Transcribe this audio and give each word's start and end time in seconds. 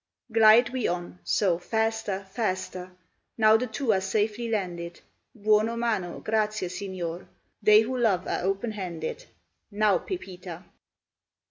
Glide 0.31 0.69
we 0.71 0.87
on; 0.87 1.19
so, 1.23 1.59
faster, 1.59 2.25
faster. 2.31 2.89
Now 3.37 3.55
the 3.55 3.67
two 3.67 3.93
are 3.93 4.01
safely 4.01 4.49
landed. 4.49 4.99
Buono 5.35 5.77
mano, 5.77 6.19
grazie, 6.21 6.69
Signor, 6.69 7.27
They 7.61 7.81
who 7.81 7.99
love 7.99 8.25
are 8.27 8.41
open 8.41 8.71
handed. 8.71 9.27
Now, 9.69 9.99
Pepita! 9.99 10.63